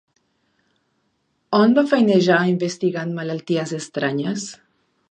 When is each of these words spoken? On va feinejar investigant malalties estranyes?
On 1.57 1.77
va 1.81 1.85
feinejar 1.93 2.41
investigant 2.55 3.17
malalties 3.21 3.79
estranyes? 3.83 4.53